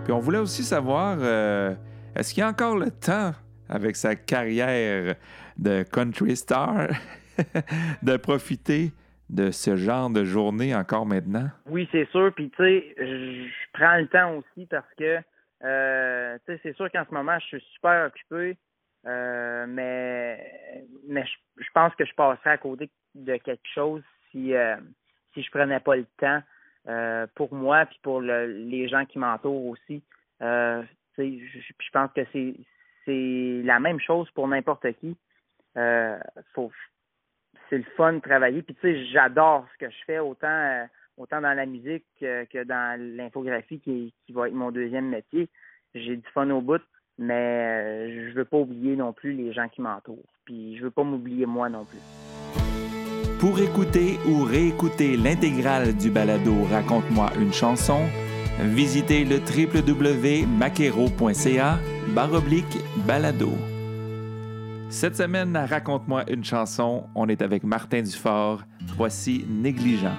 Puis 0.06 0.14
on 0.14 0.20
voulait 0.20 0.40
aussi 0.40 0.64
savoir, 0.64 1.18
est-ce 2.16 2.34
qu'il 2.34 2.40
y 2.40 2.44
a 2.44 2.48
encore 2.48 2.78
le 2.78 2.90
temps 2.90 3.34
avec 3.70 3.96
sa 3.96 4.16
carrière 4.16 5.16
de 5.58 5.84
country 5.84 6.36
star, 6.36 6.90
de 8.04 8.18
profiter 8.18 8.92
de 9.30 9.52
ce 9.52 9.76
genre 9.76 10.10
de 10.10 10.24
journée 10.24 10.76
encore 10.76 11.06
maintenant? 11.06 11.50
Oui, 11.68 11.88
c'est 11.92 12.10
sûr. 12.10 12.34
Puis, 12.34 12.50
tu 12.50 12.64
sais, 12.64 12.96
je 12.98 13.50
prends 13.74 13.98
le 13.98 14.08
temps 14.08 14.38
aussi 14.38 14.66
parce 14.66 14.92
que, 14.98 15.20
euh, 15.64 16.38
tu 16.46 16.54
sais, 16.54 16.60
c'est 16.64 16.76
sûr 16.76 16.92
qu'en 16.92 17.06
ce 17.08 17.14
moment, 17.14 17.38
je 17.40 17.46
suis 17.46 17.66
super 17.74 18.08
occupé, 18.08 18.58
euh, 19.06 19.66
mais, 19.68 20.84
mais 21.08 21.26
je, 21.58 21.68
pense 21.74 21.94
que 21.96 22.06
je 22.06 22.14
passerais 22.16 22.52
à 22.52 22.58
côté 22.58 22.90
de 23.14 23.38
quelque 23.38 23.68
chose 23.74 24.02
si, 24.32 24.54
euh, 24.54 24.76
si 25.34 25.44
je 25.44 25.52
prenais 25.52 25.80
pas 25.80 25.96
le 25.96 26.06
temps 26.18 26.42
pour 27.36 27.54
moi 27.54 27.86
puis 27.86 28.00
pour 28.02 28.20
les 28.20 28.88
gens 28.88 29.06
qui 29.06 29.20
m'entourent 29.20 29.68
aussi. 29.68 30.02
je, 30.42 30.84
je 31.18 31.90
pense 31.92 32.10
que 32.16 32.22
c'est 32.34 32.56
c'est 33.10 33.62
la 33.66 33.80
même 33.80 34.00
chose 34.00 34.30
pour 34.32 34.48
n'importe 34.48 34.86
qui. 35.00 35.16
Euh, 35.78 36.18
c'est 37.70 37.78
le 37.78 37.84
fun 37.98 38.14
de 38.14 38.20
travailler. 38.20 38.62
Puis 38.62 38.76
tu 38.76 38.82
sais, 38.82 39.06
j'adore 39.08 39.66
ce 39.74 39.80
que 39.86 39.92
je 39.92 39.98
fais 40.06 40.20
autant 40.20 40.48
euh, 40.48 40.86
autant 41.18 41.42
dans 41.42 41.54
la 41.54 41.66
musique 41.66 42.06
que, 42.20 42.64
dans 42.64 42.98
l'infographie 43.18 43.80
qui, 43.80 44.14
va 44.30 44.48
être 44.48 44.54
mon 44.54 44.72
deuxième 44.72 45.10
métier. 45.10 45.50
J'ai 45.94 46.16
du 46.16 46.26
fun 46.34 46.50
au 46.52 46.62
bout, 46.62 46.82
mais 47.18 47.34
euh, 47.34 48.30
je 48.30 48.36
veux 48.36 48.46
pas 48.46 48.56
oublier 48.58 48.96
non 48.96 49.12
plus 49.12 49.34
les 49.34 49.52
gens 49.54 49.68
qui 49.68 49.82
m'entourent. 49.82 50.32
Puis 50.46 50.78
je 50.78 50.84
veux 50.84 50.92
pas 50.92 51.04
m'oublier 51.04 51.46
moi 51.46 51.68
non 51.70 51.84
plus. 51.86 52.00
Pour 53.40 53.60
écouter 53.60 54.18
ou 54.28 54.44
réécouter 54.44 55.18
l'intégrale 55.18 55.96
du 55.96 56.12
balado 56.12 56.64
Raconte-moi 56.70 57.32
une 57.40 57.54
chanson, 57.54 58.06
visitez 58.60 59.26
le 59.26 59.38
www.maquero.ca 59.38 61.80
baroblique 62.14 62.78
balado. 63.06 63.52
Cette 64.90 65.16
semaine, 65.16 65.56
Raconte-moi 65.56 66.24
une 66.30 66.44
chanson, 66.44 67.04
on 67.14 67.28
est 67.30 67.42
avec 67.42 67.64
Martin 67.64 68.02
Dufort. 68.02 68.64
Voici 68.98 69.46
Négligent. 69.48 70.18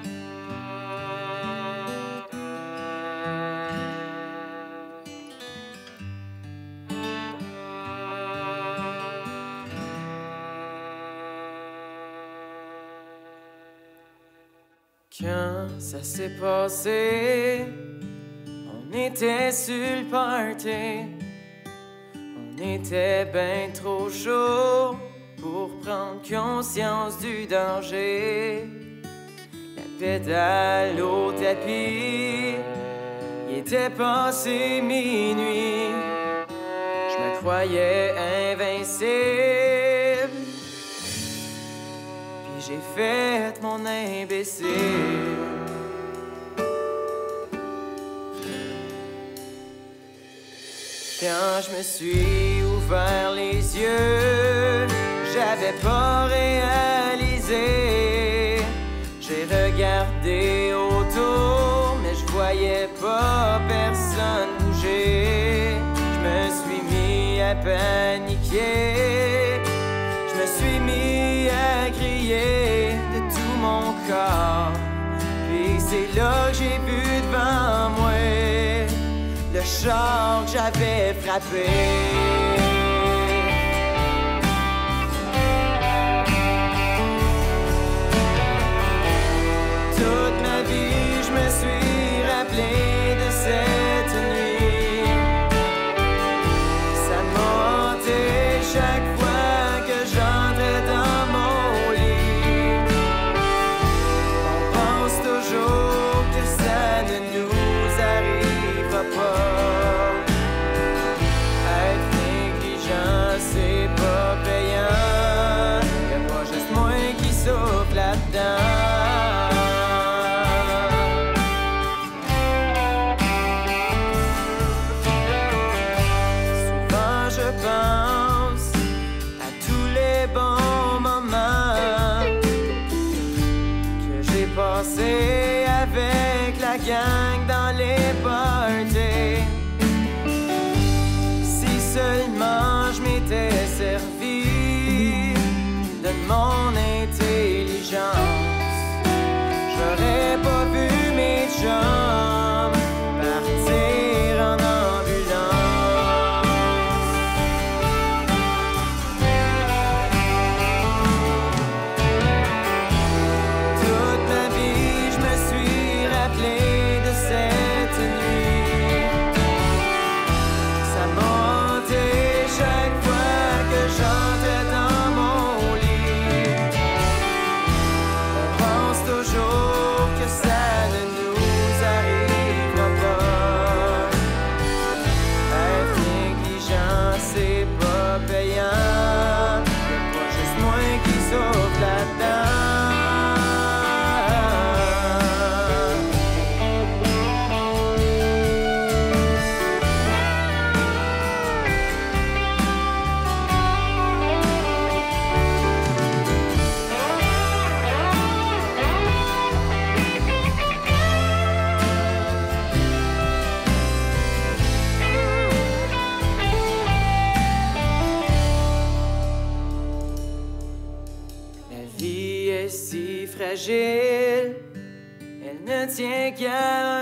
Quand 15.20 15.66
ça 15.78 16.02
s'est 16.02 16.36
passé, 16.40 17.66
on 18.46 18.96
était 18.96 19.52
sur 19.52 19.74
le 19.74 20.08
party 20.08 21.29
était 22.62 23.24
bien 23.24 23.70
trop 23.72 24.10
chaud 24.10 24.96
pour 25.40 25.70
prendre 25.80 26.20
conscience 26.28 27.18
du 27.18 27.46
danger. 27.46 28.64
La 29.76 29.82
pédale 29.98 31.00
au 31.00 31.32
tapis, 31.32 32.56
il 33.48 33.58
était 33.58 33.90
passé 33.90 34.80
minuit. 34.82 35.90
Je 37.08 37.16
me 37.22 37.38
croyais 37.40 38.14
invincible. 38.52 39.08
Puis 42.44 42.66
j'ai 42.66 42.80
fait 42.94 43.62
mon 43.62 43.84
imbécile. 43.86 44.66
Quand 51.20 51.60
je 51.60 51.76
me 51.76 51.82
suis 51.82 52.49
ouvert 52.90 53.30
les 53.36 53.78
yeux, 53.78 54.88
j'avais 55.32 55.74
pas 55.80 56.26
réalisé. 56.26 57.66
J'ai 59.20 59.44
regardé 59.44 60.72
autour, 60.74 61.96
mais 62.02 62.14
je 62.14 62.26
voyais 62.32 62.88
pas 63.00 63.60
personne 63.68 64.48
bouger. 64.58 65.76
Je 66.14 66.18
me 66.26 66.50
suis 66.50 66.82
mis 66.90 67.40
à 67.40 67.54
paniquer. 67.54 69.62
Je 70.28 70.34
me 70.40 70.46
suis 70.56 70.78
mis 70.80 71.48
à 71.48 71.90
crier 71.90 72.96
de 73.14 73.20
tout 73.32 73.54
mon 73.60 73.94
corps. 74.08 74.74
Puis 75.48 75.70
c'est 75.78 76.08
là 76.18 76.34
que 76.48 76.54
j'ai 76.56 76.78
vu 76.88 77.02
devant 77.22 77.90
moi 78.00 78.18
le 79.54 79.62
char 79.62 80.44
que 80.44 80.50
j'avais 80.52 81.14
frappé. 81.22 81.68
good 90.10 90.42
man. 90.42 90.49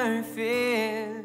Un 0.08 0.22
fil. 0.22 1.24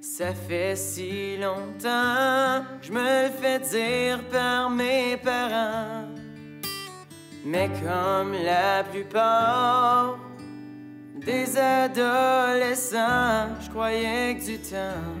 Ça 0.00 0.32
fait 0.34 0.76
si 0.76 1.36
longtemps, 1.36 2.64
je 2.82 2.92
me 2.92 3.24
le 3.24 3.30
fais 3.30 3.58
dire 3.58 4.22
par 4.28 4.70
mes 4.70 5.16
parents. 5.16 6.08
Mais 7.44 7.70
comme 7.82 8.32
la 8.32 8.84
plupart 8.84 10.18
des 11.26 11.56
adolescents, 11.56 13.48
je 13.60 13.70
croyais 13.70 14.36
que 14.36 14.44
du 14.44 14.58
temps, 14.58 15.14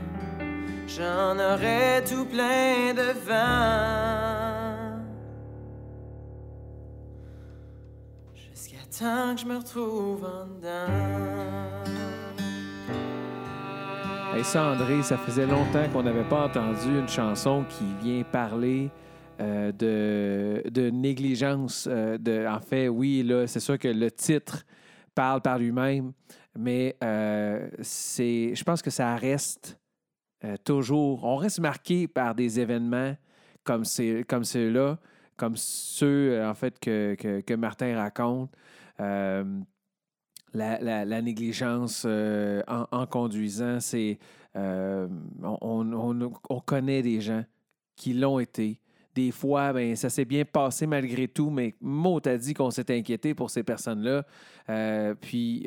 j'en 0.86 1.38
aurais 1.38 2.04
tout 2.04 2.24
plein 2.26 2.94
de 2.94 3.12
vent. 3.26 4.60
Jusqu'à 8.34 8.84
temps 8.98 9.34
que 9.34 9.40
je 9.40 9.46
me 9.46 9.56
retrouve 9.56 10.24
en 10.24 10.46
dedans. 10.46 11.99
Hey, 14.40 14.46
ça, 14.46 14.72
André, 14.72 15.02
ça 15.02 15.18
faisait 15.18 15.44
longtemps 15.44 15.86
qu'on 15.92 16.02
n'avait 16.02 16.26
pas 16.26 16.46
entendu 16.46 16.98
une 16.98 17.08
chanson 17.08 17.62
qui 17.68 17.84
vient 18.02 18.22
parler 18.22 18.88
euh, 19.38 19.70
de, 19.70 20.66
de 20.70 20.88
négligence. 20.88 21.86
euh, 21.86 22.16
de, 22.16 22.46
en 22.46 22.58
fait, 22.58 22.88
oui, 22.88 23.22
là, 23.22 23.46
c'est 23.46 23.60
sûr 23.60 23.78
que 23.78 23.88
le 23.88 24.10
titre 24.10 24.64
parle 25.14 25.42
par 25.42 25.58
lui-même, 25.58 26.12
mais 26.58 26.96
euh, 27.04 27.68
c'est, 27.82 28.54
je 28.54 28.64
pense 28.64 28.80
que 28.80 28.88
ça 28.88 29.14
reste 29.14 29.78
toujours. 30.64 31.22
On 31.24 31.36
reste 31.36 31.60
marqué 31.60 32.08
par 32.08 32.34
des 32.34 32.60
événements 32.60 33.14
comme, 33.62 33.84
ces, 33.84 34.24
comme 34.26 34.44
ceux-là, 34.44 34.98
comme 35.36 35.56
ceux, 35.58 36.42
en 36.46 36.54
fait, 36.54 36.78
que, 36.80 37.14
que 37.14 37.54
Martin 37.56 37.94
raconte. 37.94 38.50
La, 40.52 40.80
la- 40.80 41.04
négligence 41.22 42.04
euh, 42.06 42.62
en, 42.66 42.86
en 42.90 43.06
conduisant, 43.06 43.78
c'est. 43.80 44.18
euh, 44.56 45.06
on, 45.42 45.92
on- 45.92 46.32
on 46.48 46.60
connaît 46.60 47.02
des 47.02 47.20
gens 47.20 47.44
qui 47.96 48.14
l'ont 48.14 48.38
été. 48.40 48.80
Des 49.14 49.30
fois, 49.32 49.72
ben, 49.72 49.94
ça 49.96 50.08
s'est 50.10 50.24
bien 50.24 50.44
passé 50.44 50.86
malgré 50.86 51.28
tout, 51.28 51.50
mais 51.50 51.74
mot 51.80 52.18
t'a 52.20 52.36
dit 52.36 52.54
qu'on 52.54 52.70
s'est 52.70 52.96
inquiété 52.96 53.34
pour 53.34 53.50
ces 53.50 53.62
personnes-là. 53.62 54.24
Euh, 54.68 55.14
puis, 55.20 55.66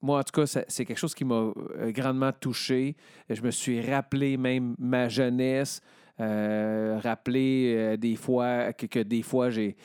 moi, 0.00 0.18
en 0.20 0.22
tout 0.22 0.40
cas, 0.40 0.46
c'est 0.46 0.84
quelque 0.84 0.98
chose 0.98 1.14
qui 1.14 1.24
m'a 1.24 1.52
grandement 1.88 2.32
touché. 2.32 2.96
Je 3.30 3.40
me 3.42 3.50
suis 3.50 3.80
rappelé 3.80 4.36
même 4.36 4.74
ma 4.78 5.08
jeunesse, 5.08 5.80
rappelé 6.18 7.96
des 7.98 8.16
fois 8.16 8.72
que, 8.72 8.86
que 8.86 8.98
des 9.00 9.22
fois 9.22 9.50
j'ai 9.50 9.76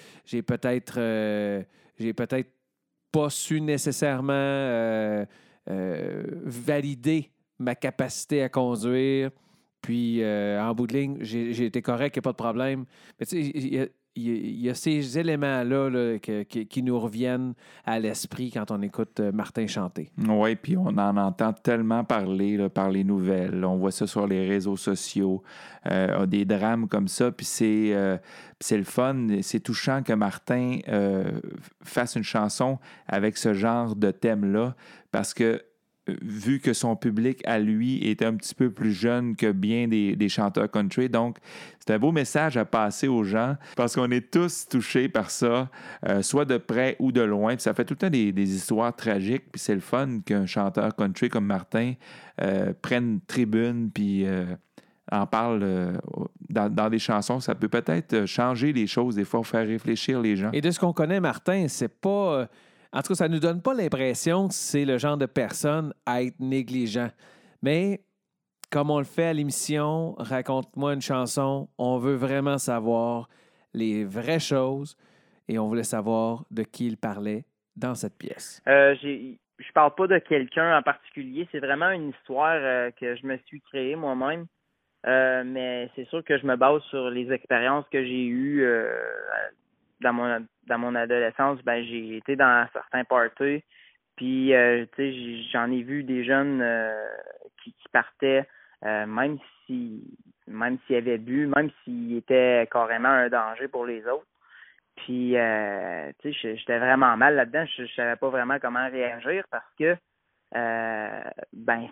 peut-être 0.46 1.00
j'ai 1.98 2.14
peut-être 2.14 2.50
pas 3.12 3.30
su 3.30 3.62
nécessairement 3.62 4.34
euh, 4.34 5.26
euh, 5.70 6.24
valider 6.44 7.32
ma 7.60 7.76
capacité 7.76 8.44
à 8.44 8.50
conduire. 8.50 9.32
Puis, 9.82 10.22
euh, 10.22 10.62
en 10.62 10.74
bout 10.74 10.88
de 10.88 10.94
ligne, 10.94 11.18
j'ai 11.22 11.66
été 11.66 11.82
correct, 11.82 12.16
il 12.16 12.20
n'y 12.20 12.22
a 12.22 12.24
pas 12.24 12.32
de 12.32 12.38
problème. 12.38 12.86
Mais 13.20 13.26
tu 13.26 13.52
sais, 13.52 13.92
il 14.18 14.62
y 14.62 14.70
a, 14.70 14.74
ces 14.74 15.20
éléments-là 15.20 15.90
là, 15.90 16.18
qui, 16.18 16.84
nous 16.84 17.00
reviennent 17.00 17.54
à 17.86 18.00
l'esprit 18.00 18.52
quand 18.52 18.72
on 18.72 18.82
écoute 18.82 19.20
euh, 19.20 19.32
Martin 19.32 19.68
chanter. 19.68 20.10
Oui, 20.28 20.56
puis 20.56 20.78
on 20.78 20.88
en 20.88 21.18
entend 21.18 21.54
tellement 21.54 22.04
parler 22.04 22.70
par 22.70 22.90
les 22.90 23.04
nouvelles. 23.04 23.64
On 23.64 23.78
voit 23.78 23.92
ça 23.92 24.08
sur 24.08 24.28
les 24.28 24.48
réseaux 24.48 24.78
sociaux, 24.78 25.44
euh, 25.90 26.26
des 26.26 26.46
drames 26.46 26.88
comme 26.88 27.08
ça. 27.08 27.32
Puis 27.32 27.46
c'est, 27.46 27.94
euh, 27.94 28.18
puis 28.18 28.68
c'est 28.68 28.78
le 28.78 28.84
fun, 28.84 29.28
c'est 29.42 29.60
touchant 29.60 30.02
que 30.04 30.14
Martin 30.14 30.80
fasse 31.84 32.16
une 32.16 32.24
chanson 32.24 32.80
avec 33.08 33.38
ce 33.38 33.54
genre 33.54 33.96
de 33.96 34.12
thème-là, 34.12 34.76
parce 35.12 35.34
que 35.34 35.62
vu 36.22 36.60
que 36.60 36.74
son 36.74 36.96
public 36.96 37.42
à 37.46 37.60
lui 37.60 37.98
est 38.08 38.22
un 38.22 38.36
petit 38.36 38.56
peu 38.56 38.72
plus 38.72 38.94
jeune 38.94 39.36
que 39.36 39.52
bien 39.52 39.88
des, 39.88 40.30
chanteurs 40.30 40.70
country, 40.70 41.10
donc 41.10 41.38
c'est 41.80 41.94
un 41.94 42.00
beau 42.00 42.12
message 42.12 42.58
à 42.58 42.66
passer 42.66 43.08
aux 43.08 43.24
gens, 43.24 43.56
parce 43.76 43.96
qu'on 43.96 44.12
est 44.12 44.32
tous 44.32 44.68
touchés 44.68 45.08
par 45.08 45.30
ça, 45.30 45.70
euh, 46.08 46.22
soit 46.22 46.46
de 46.46 46.58
près 46.58 46.96
ou 47.00 47.12
de 47.12 47.22
loin. 47.22 47.56
Puis 47.56 47.64
ça 47.64 47.74
fait 47.74 47.86
tout 47.86 47.94
le 47.94 48.00
temps 48.00 48.10
des, 48.10 48.56
histoires 48.56 48.96
tragiques. 48.96 49.52
Puis 49.52 49.62
c'est 49.62 49.76
le 49.76 49.82
fun 49.82 50.20
qu'un 50.26 50.46
chanteur 50.46 50.96
country 50.96 51.30
comme 51.30 51.46
Martin 51.46 51.94
euh, 52.42 52.74
prenne 52.82 53.20
tribune 53.26 53.90
puis 53.92 54.26
euh, 54.26 54.46
en 55.12 55.26
parle 55.26 55.62
euh, 55.64 55.94
dans, 56.50 56.70
dans 56.70 56.90
des 56.90 57.00
chansons. 57.00 57.40
Ça 57.40 57.56
peut 57.56 57.70
peut-être 57.70 58.26
changer 58.26 58.74
les 58.74 58.88
choses, 58.88 59.16
des 59.16 59.26
fois, 59.26 59.44
faire 59.44 59.66
réfléchir 59.66 60.22
les 60.22 60.36
gens. 60.36 60.52
Et 60.54 60.62
de 60.62 60.72
ce 60.72 60.80
qu'on 60.80 60.94
connaît, 60.94 61.20
Martin, 61.20 61.68
c'est 61.68 61.88
pas. 61.88 62.48
En 62.94 63.02
tout 63.02 63.10
cas, 63.10 63.16
ça 63.16 63.28
ne 63.28 63.34
nous 63.34 63.40
donne 63.40 63.62
pas 63.62 63.74
l'impression 63.74 64.48
que 64.48 64.54
c'est 64.54 64.86
le 64.86 64.98
genre 64.98 65.18
de 65.18 65.26
personne 65.26 65.94
à 66.06 66.24
être 66.24 66.40
négligent. 66.40 67.10
Mais 67.62 68.02
comme 68.72 68.90
on 68.90 69.00
le 69.00 69.06
fait 69.06 69.26
à 69.26 69.34
l'émission, 69.34 70.16
raconte-moi 70.18 70.94
une 70.94 71.02
chanson, 71.02 71.70
on 71.78 71.98
veut 71.98 72.16
vraiment 72.16 72.58
savoir 72.58 73.30
les 73.74 74.04
vraies 74.04 74.40
choses 74.40 74.98
et 75.48 75.60
on 75.60 75.68
voulait 75.68 75.84
savoir 75.84 76.46
de 76.52 76.64
qui 76.64 76.88
il 76.88 76.98
parlait 76.98 77.46
dans 77.76 77.96
cette 77.96 78.18
pièce. 78.18 78.62
Euh, 78.68 78.96
je 79.02 79.72
parle 79.74 79.94
pas 79.96 80.08
de 80.08 80.18
quelqu'un 80.20 80.78
en 80.78 80.82
particulier. 80.82 81.48
C'est 81.52 81.60
vraiment 81.60 81.90
une 81.90 82.10
histoire 82.10 82.58
euh, 82.60 82.92
que 82.92 83.16
je 83.16 83.26
me 83.26 83.38
suis 83.46 83.62
créée 83.62 83.96
moi-même. 83.96 84.46
Euh, 85.06 85.44
mais 85.46 85.90
c'est 85.96 86.08
sûr 86.10 86.24
que 86.24 86.38
je 86.38 86.46
me 86.46 86.56
base 86.56 86.82
sur 86.90 87.10
les 87.10 87.32
expériences 87.32 87.86
que 87.92 88.04
j'ai 88.04 88.26
eues 88.26 88.64
euh, 88.64 88.92
dans 90.02 90.14
mon 90.14 90.46
dans 90.68 90.78
mon 90.78 90.96
adolescence. 90.96 91.62
Ben 91.64 91.84
j'ai 91.84 92.18
été 92.18 92.36
dans 92.36 92.68
certains 92.74 93.04
parties, 93.04 93.64
puis 94.16 94.54
euh, 94.54 94.86
tu 94.96 95.12
sais 95.12 95.44
j'en 95.52 95.72
ai 95.72 95.82
vu 95.84 96.04
des 96.04 96.24
jeunes 96.24 96.62
euh, 96.62 97.08
qui, 97.64 97.74
partaient 97.92 98.48
euh, 98.86 99.06
même 99.06 99.38
si 99.66 100.04
même 100.48 100.78
s'ils 100.86 100.98
avaient 100.98 101.18
bu, 101.18 101.48
même 101.48 101.70
s'ils 101.84 102.18
étaient 102.18 102.68
carrément 102.72 103.10
un 103.10 103.30
danger 103.30 103.68
pour 103.68 103.86
les 103.86 104.06
autres. 104.08 104.28
Puis, 104.96 105.38
euh, 105.38 106.12
tu 106.20 106.34
sais, 106.34 106.56
j'étais 106.58 106.80
vraiment 106.80 107.16
mal 107.18 107.36
là-dedans. 107.36 107.66
Je, 107.78 107.86
je 107.86 107.94
savais 107.94 108.16
pas 108.16 108.30
vraiment 108.30 108.58
comment 108.60 108.90
réagir 108.90 109.44
parce 109.52 109.70
que, 109.78 109.96
ben, 111.54 111.88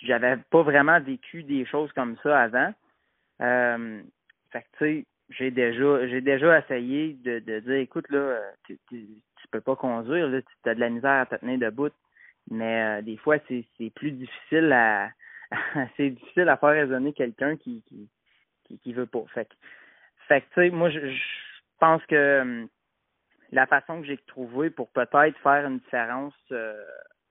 j'avais 0.00 0.36
pas 0.50 0.62
vraiment 0.62 0.98
vécu 1.00 1.42
des 1.42 1.66
choses 1.66 1.92
comme 1.92 2.16
ça 2.22 2.40
avant. 2.40 2.72
Fait 4.52 4.66
tu 4.78 4.78
sais, 4.78 5.06
j'ai 5.38 5.50
déjà, 5.50 6.06
j'ai 6.08 6.20
déjà 6.20 6.58
essayé 6.58 7.14
de, 7.14 7.38
de 7.40 7.60
dire, 7.60 7.76
écoute, 7.76 8.08
là, 8.10 8.38
tu, 8.66 8.78
tu, 8.88 9.06
peux 9.50 9.60
pas 9.60 9.76
conduire, 9.76 10.28
là, 10.28 10.40
tu 10.40 10.68
as 10.68 10.74
de 10.74 10.80
la 10.80 10.88
misère 10.88 11.10
à 11.10 11.26
te 11.26 11.34
tenir 11.36 11.58
debout. 11.58 11.92
Mais 12.50 13.00
euh, 13.00 13.02
des 13.02 13.16
fois, 13.18 13.36
c'est, 13.48 13.64
c'est 13.76 13.90
plus 13.90 14.12
difficile 14.12 14.72
à, 14.72 15.10
c'est 15.96 16.10
difficile 16.10 16.48
à 16.48 16.56
faire 16.56 16.70
raisonner 16.70 17.12
quelqu'un 17.12 17.56
qui, 17.56 17.82
qui, 17.86 18.78
qui, 18.78 18.92
veut 18.92 19.06
pas. 19.06 19.24
Fait 19.34 19.44
que, 19.44 19.54
fait 20.28 20.40
que, 20.40 20.46
tu 20.54 20.54
sais, 20.54 20.70
moi, 20.70 20.90
je, 20.90 20.98
pense 21.78 22.04
que 22.06 22.40
hum, 22.40 22.68
la 23.50 23.66
façon 23.66 24.00
que 24.00 24.06
j'ai 24.06 24.18
trouvé 24.18 24.70
pour 24.70 24.88
peut-être 24.90 25.38
faire 25.42 25.66
une 25.66 25.78
différence 25.78 26.34
euh, 26.52 26.82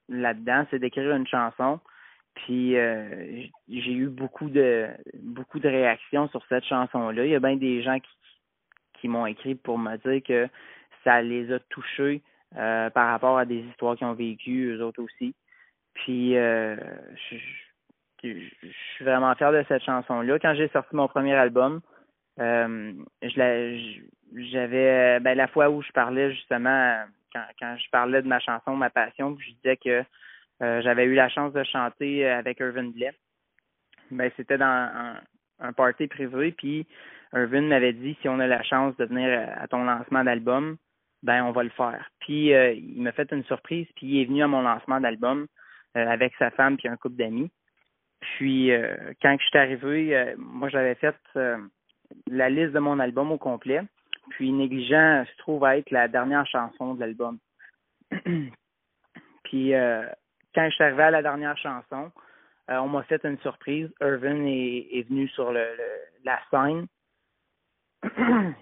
là-dedans, 0.10 0.66
c'est 0.70 0.80
d'écrire 0.80 1.16
une 1.16 1.28
chanson. 1.28 1.80
Puis 2.36 2.78
euh, 2.78 3.44
j'ai 3.70 3.94
eu 3.94 4.08
beaucoup 4.08 4.50
de 4.50 4.88
beaucoup 5.22 5.60
de 5.60 5.68
réactions 5.68 6.28
sur 6.30 6.44
cette 6.48 6.66
chanson-là. 6.66 7.26
Il 7.26 7.32
y 7.32 7.36
a 7.36 7.40
bien 7.40 7.58
des 7.58 7.82
gens 7.84 8.00
qui, 8.00 8.10
qui 9.00 9.08
m'ont 9.08 9.26
écrit 9.26 9.56
pour 9.56 9.78
me 9.78 9.98
dire 9.98 10.24
que 10.24 10.48
ça 11.04 11.22
les 11.22 11.52
a 11.52 11.60
touchés 11.70 12.22
euh, 12.58 12.90
par 12.90 13.10
rapport 13.10 13.38
à 13.38 13.46
des 13.46 13.60
histoires 13.60 13.96
qu'ils 13.98 14.08
ont 14.08 14.14
vécues, 14.14 14.76
eux 14.76 14.84
autres 14.84 15.02
aussi. 15.02 15.36
Puis 15.94 16.38
euh, 16.38 16.78
je, 17.30 17.38
suis 18.24 19.04
vraiment 19.04 19.34
fier 19.36 19.52
de 19.52 19.66
cette 19.68 19.84
chanson-là. 19.84 20.40
Quand 20.40 20.54
j'ai 20.56 20.70
sorti 20.70 20.96
mon 20.96 21.08
premier 21.08 21.34
album, 21.34 21.82
je 22.38 24.02
j'avais 24.34 25.20
ben, 25.20 25.36
la 25.36 25.48
fois 25.48 25.70
où 25.70 25.82
je 25.82 25.92
parlais 25.92 26.32
justement 26.32 27.04
quand, 27.34 27.44
quand 27.60 27.76
je 27.78 27.90
parlais 27.90 28.22
de 28.22 28.28
ma 28.28 28.40
chanson, 28.40 28.76
ma 28.78 28.90
passion, 28.90 29.36
je 29.40 29.52
disais 29.52 29.78
que 29.78 30.04
euh, 30.62 30.82
j'avais 30.82 31.06
eu 31.06 31.16
la 31.16 31.30
chance 31.30 31.54
de 31.54 31.64
chanter 31.64 32.28
avec 32.28 32.60
Irvin 32.60 32.90
Blais. 32.90 33.14
Ben, 34.12 34.32
c'était 34.36 34.58
dans 34.58 35.20
un, 35.60 35.74
party 35.74 36.08
privé, 36.08 36.52
puis 36.52 36.88
Irvin 37.34 37.62
m'avait 37.62 37.94
dit 37.94 38.18
si 38.22 38.28
on 38.28 38.40
a 38.40 38.48
la 38.48 38.64
chance 38.64 38.96
de 38.98 39.06
venir 39.06 39.48
à 39.58 39.68
ton 39.68 39.84
lancement 39.84 40.24
d'album, 40.24 40.78
ben 41.24 41.44
on 41.44 41.52
va 41.52 41.64
le 41.64 41.70
faire. 41.70 42.10
Puis 42.20 42.54
euh, 42.54 42.74
il 42.74 43.02
m'a 43.02 43.12
fait 43.12 43.32
une 43.32 43.44
surprise, 43.46 43.88
puis 43.96 44.08
il 44.08 44.22
est 44.22 44.26
venu 44.26 44.44
à 44.44 44.48
mon 44.48 44.62
lancement 44.62 45.00
d'album 45.00 45.48
euh, 45.96 46.08
avec 46.08 46.34
sa 46.40 46.50
femme 46.52 46.78
puis 46.78 46.88
un 46.88 46.98
couple 46.98 47.16
d'amis. 47.16 47.52
Puis 48.22 48.72
euh, 48.72 49.14
quand 49.22 49.36
je 49.40 49.46
suis 49.46 49.58
arrivé, 49.58 50.16
euh, 50.16 50.36
moi 50.38 50.70
j'avais 50.70 50.96
fait 50.96 51.16
euh, 51.36 51.58
la 52.28 52.50
liste 52.50 52.74
de 52.74 52.80
mon 52.80 53.00
album 53.00 53.32
au 53.32 53.38
complet. 53.38 53.82
Puis 54.30 54.52
Négligent 54.52 55.26
se 55.26 55.38
trouve 55.38 55.66
à 55.66 55.78
être 55.78 55.92
la 55.92 56.08
dernière 56.08 56.46
chanson 56.48 56.94
de 56.94 57.00
l'album. 57.02 57.40
puis 59.44 59.74
euh, 59.74 60.06
quand 60.54 60.66
je 60.70 60.76
suis 60.76 60.84
arrivé 60.84 61.04
à 61.04 61.12
la 61.12 61.22
dernière 61.22 61.58
chanson, 61.58 62.12
euh, 62.70 62.78
on 62.78 62.88
m'a 62.88 63.04
fait 63.04 63.24
une 63.26 63.40
surprise. 63.40 63.90
Irvin 64.02 64.46
est, 64.46 65.08
venu 65.08 65.28
sur 65.30 65.52
le, 65.52 65.66
la 66.24 66.40
scène. 66.50 66.88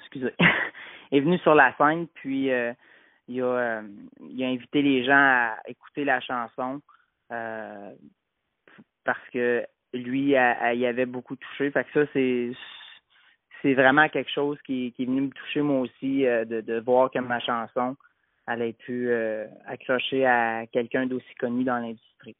Excusez. 0.00 0.34
est 1.12 1.20
venu 1.20 1.38
sur 1.38 1.54
la 1.54 1.74
scène, 1.76 2.06
puis 2.14 2.46
il 3.28 3.42
a, 3.42 3.82
il 4.20 4.44
a 4.44 4.46
invité 4.46 4.82
les 4.82 5.04
gens 5.04 5.12
à 5.12 5.56
écouter 5.66 6.04
la 6.04 6.20
chanson 6.20 6.80
parce 9.04 9.28
que 9.32 9.66
lui, 9.94 10.30
il 10.30 10.36
avait 10.86 11.06
beaucoup 11.06 11.36
touché. 11.36 11.70
Fait 11.70 11.84
que 11.84 12.04
ça, 12.04 12.12
c'est 13.62 13.74
vraiment 13.74 14.08
quelque 14.08 14.30
chose 14.30 14.58
qui, 14.62 14.92
qui, 14.92 15.02
est 15.02 15.06
venu 15.06 15.22
me 15.22 15.30
toucher 15.30 15.62
moi 15.62 15.80
aussi, 15.80 16.22
de, 16.22 16.60
de 16.60 16.80
voir 16.80 17.10
que 17.10 17.18
ma 17.18 17.40
chanson 17.40 17.96
elle 18.48 18.62
ait 18.62 18.72
pu 18.72 19.10
accrocher 19.66 20.26
à 20.26 20.66
quelqu'un 20.72 21.06
d'aussi 21.06 21.34
connu 21.38 21.64
dans 21.64 21.78
l'industrie. 21.78 22.36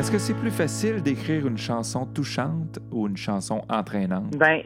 Est-ce 0.00 0.10
que 0.10 0.18
c'est 0.18 0.38
plus 0.40 0.50
facile 0.50 1.02
d'écrire 1.02 1.46
une 1.46 1.58
chanson 1.58 2.06
touchante 2.06 2.78
ou 2.90 3.06
une 3.06 3.18
chanson 3.18 3.62
entraînante? 3.68 4.34
Ben, 4.38 4.62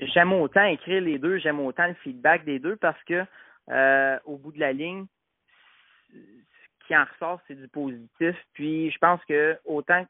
j'aime 0.00 0.32
autant 0.32 0.64
écrire 0.64 1.02
les 1.02 1.18
deux, 1.18 1.36
j'aime 1.38 1.60
autant 1.60 1.86
le 1.86 1.94
feedback 2.02 2.46
des 2.46 2.58
deux 2.58 2.76
parce 2.76 3.02
que 3.04 3.24
euh, 3.70 4.18
au 4.24 4.38
bout 4.38 4.52
de 4.52 4.60
la 4.60 4.72
ligne, 4.72 5.04
ce 6.10 6.86
qui 6.86 6.96
en 6.96 7.04
ressort, 7.04 7.40
c'est 7.46 7.60
du 7.60 7.68
positif. 7.68 8.36
Puis 8.54 8.90
je 8.90 8.98
pense 8.98 9.20
que 9.28 9.58
autant 9.66 10.06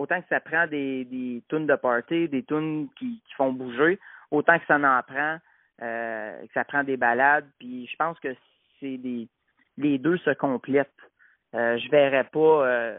autant 0.00 0.20
que 0.22 0.28
ça 0.28 0.40
prend 0.40 0.66
des, 0.66 1.04
des 1.04 1.42
tunes 1.48 1.66
de 1.66 1.76
party, 1.76 2.28
des 2.28 2.42
tunes 2.42 2.88
qui, 2.98 3.20
qui 3.26 3.34
font 3.36 3.52
bouger, 3.52 3.98
autant 4.30 4.58
que 4.58 4.64
ça 4.66 4.76
en 4.76 5.02
prend, 5.02 5.36
euh, 5.82 6.40
que 6.46 6.52
ça 6.54 6.64
prend 6.64 6.82
des 6.82 6.96
balades. 6.96 7.46
Puis 7.58 7.86
je 7.86 7.96
pense 7.96 8.18
que 8.20 8.34
c'est 8.80 8.96
des 8.96 9.28
les 9.76 9.98
deux 9.98 10.18
se 10.18 10.30
complètent. 10.30 10.90
Euh, 11.54 11.78
je 11.78 11.90
verrais 11.90 12.24
pas, 12.24 12.66
euh, 12.66 12.96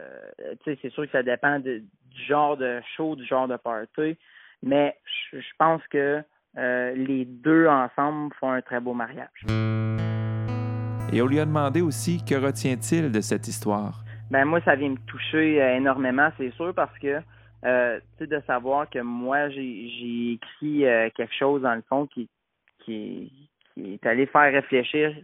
tu 0.64 0.72
sais, 0.72 0.78
c'est 0.82 0.90
sûr 0.90 1.04
que 1.04 1.12
ça 1.12 1.22
dépend 1.22 1.58
du 1.58 1.84
genre 2.26 2.56
de 2.56 2.80
show, 2.96 3.14
du 3.16 3.24
genre 3.24 3.48
de 3.48 3.56
party, 3.56 4.16
mais 4.62 4.96
je, 5.32 5.38
pense 5.58 5.82
que 5.88 6.22
les 6.56 7.24
deux 7.24 7.66
ensemble 7.66 8.34
font 8.38 8.50
un 8.50 8.62
très 8.62 8.80
beau 8.80 8.94
mariage. 8.94 9.28
Et 11.12 11.22
on 11.22 11.26
lui 11.26 11.40
a 11.40 11.44
demandé 11.44 11.80
aussi 11.80 12.24
que 12.24 12.34
retient-il 12.34 13.10
de 13.12 13.20
cette 13.20 13.48
histoire? 13.48 14.02
Ben 14.32 14.46
moi, 14.46 14.60
ça 14.62 14.74
vient 14.74 14.88
me 14.88 15.06
toucher 15.06 15.56
énormément, 15.76 16.30
c'est 16.38 16.52
sûr, 16.54 16.74
parce 16.74 16.98
que 16.98 17.18
tu 17.18 17.68
sais, 18.18 18.26
de 18.26 18.40
savoir 18.46 18.88
que 18.88 18.98
moi, 18.98 19.50
j'ai 19.50 20.32
écrit 20.32 20.84
quelque 21.14 21.34
chose 21.38 21.62
dans 21.62 21.74
le 21.74 21.82
fond 21.82 22.06
qui, 22.06 22.28
qui, 22.80 23.50
qui 23.74 23.94
est 23.94 24.06
allé 24.06 24.26
faire 24.26 24.50
réfléchir 24.52 25.14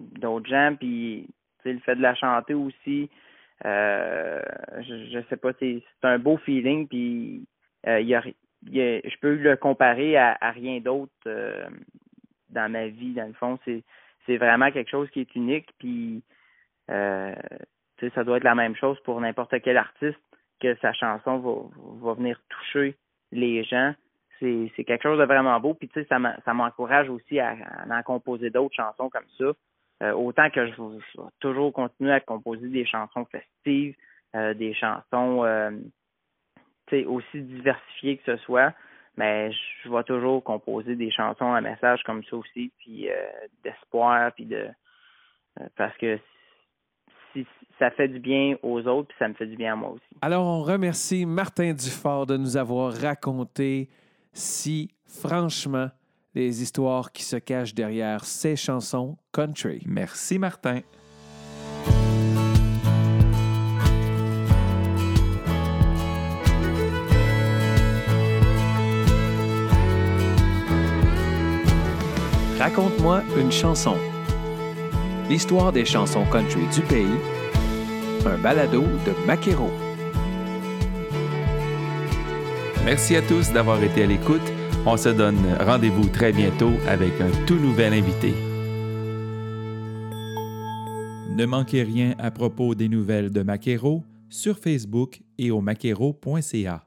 d'autres 0.00 0.48
gens, 0.48 0.74
puis 0.76 1.28
le 1.64 1.78
fait 1.80 1.96
de 1.96 2.02
la 2.02 2.14
chanter 2.14 2.54
aussi, 2.54 3.10
euh, 3.64 4.40
je, 4.80 5.20
sais 5.28 5.36
pas, 5.36 5.52
c'est 5.58 5.82
un 6.02 6.18
beau 6.18 6.36
feeling, 6.38 6.86
puis 6.86 7.46
euh, 7.86 8.00
y 8.00 8.14
a, 8.14 8.22
je 8.62 9.18
peux 9.20 9.34
le 9.34 9.56
comparer 9.56 10.16
à, 10.16 10.36
rien 10.50 10.80
d'autre 10.80 11.12
euh, 11.26 11.66
dans 12.50 12.70
ma 12.70 12.88
vie, 12.88 13.14
dans 13.14 13.26
le 13.26 13.32
fond. 13.34 13.58
C'est 13.64 14.36
vraiment 14.36 14.70
quelque 14.70 14.90
chose 14.90 15.08
qui 15.10 15.20
est 15.20 15.34
unique, 15.34 15.68
puis 15.78 16.22
ça 18.14 18.24
doit 18.24 18.38
être 18.38 18.44
la 18.44 18.54
même 18.54 18.76
chose 18.76 18.98
pour 19.04 19.20
n'importe 19.20 19.60
quel 19.62 19.76
artiste 19.76 20.18
que 20.60 20.74
sa 20.76 20.92
chanson 20.92 21.38
va, 21.38 22.06
va 22.06 22.14
venir 22.14 22.40
toucher 22.48 22.96
les 23.32 23.64
gens. 23.64 23.94
C'est 24.38 24.84
quelque 24.86 25.02
chose 25.02 25.18
de 25.18 25.24
vraiment 25.24 25.58
beau, 25.60 25.72
puis 25.74 25.88
tu 25.88 26.02
sais, 26.02 26.06
ça 26.08 26.54
m'encourage 26.54 27.08
aussi 27.08 27.40
à, 27.40 27.56
à 27.88 27.98
en 27.98 28.02
composer 28.02 28.50
d'autres 28.50 28.74
chansons 28.74 29.08
comme 29.08 29.28
ça. 29.38 29.52
Euh, 30.02 30.12
autant 30.12 30.50
que 30.50 30.66
je 30.66 30.72
vais 30.72 30.98
toujours 31.40 31.72
continuer 31.72 32.12
à 32.12 32.20
composer 32.20 32.68
des 32.68 32.84
chansons 32.84 33.24
festives, 33.26 33.96
euh, 34.34 34.52
des 34.52 34.74
chansons 34.74 35.44
euh, 35.44 35.70
aussi 37.06 37.40
diversifiées 37.40 38.18
que 38.18 38.36
ce 38.36 38.42
soit, 38.44 38.74
mais 39.16 39.50
je 39.52 39.88
vais 39.88 40.04
toujours 40.04 40.44
composer 40.44 40.96
des 40.96 41.10
chansons 41.10 41.50
à 41.50 41.62
message 41.62 42.02
comme 42.02 42.22
ça 42.24 42.36
aussi, 42.36 42.70
puis 42.78 43.08
d'espoir, 43.64 44.32
puis 44.32 44.44
de 44.44 44.68
parce 45.76 45.96
que 45.96 46.18
si 47.44 47.46
ça 47.78 47.90
fait 47.90 48.08
du 48.08 48.18
bien 48.18 48.56
aux 48.62 48.80
autres, 48.86 49.08
puis 49.08 49.16
ça 49.18 49.28
me 49.28 49.34
fait 49.34 49.46
du 49.46 49.56
bien 49.56 49.74
à 49.74 49.76
moi 49.76 49.90
aussi. 49.90 50.02
Alors, 50.22 50.46
on 50.46 50.62
remercie 50.62 51.26
Martin 51.26 51.72
Dufort 51.74 52.26
de 52.26 52.36
nous 52.36 52.56
avoir 52.56 52.92
raconté 52.92 53.88
si 54.32 54.90
franchement 55.04 55.88
les 56.34 56.62
histoires 56.62 57.12
qui 57.12 57.22
se 57.22 57.36
cachent 57.36 57.74
derrière 57.74 58.24
ces 58.24 58.56
chansons 58.56 59.16
country. 59.32 59.82
Merci 59.86 60.38
Martin. 60.38 60.80
Raconte-moi 72.58 73.22
une 73.38 73.52
chanson. 73.52 73.96
L'histoire 75.28 75.72
des 75.72 75.84
chansons 75.84 76.24
country 76.24 76.62
du 76.72 76.82
pays. 76.82 77.18
Un 78.24 78.38
balado 78.38 78.82
de 78.82 79.26
Maquero. 79.26 79.70
Merci 82.84 83.16
à 83.16 83.22
tous 83.22 83.52
d'avoir 83.52 83.82
été 83.82 84.04
à 84.04 84.06
l'écoute. 84.06 84.52
On 84.86 84.96
se 84.96 85.08
donne 85.08 85.38
rendez-vous 85.58 86.08
très 86.08 86.32
bientôt 86.32 86.70
avec 86.86 87.20
un 87.20 87.30
tout 87.44 87.56
nouvel 87.56 87.92
invité. 87.92 88.34
Ne 91.36 91.44
manquez 91.44 91.82
rien 91.82 92.14
à 92.18 92.30
propos 92.30 92.76
des 92.76 92.88
nouvelles 92.88 93.30
de 93.30 93.42
Maquero 93.42 94.04
sur 94.30 94.58
Facebook 94.58 95.22
et 95.38 95.50
au 95.50 95.60
maquero.ca. 95.60 96.85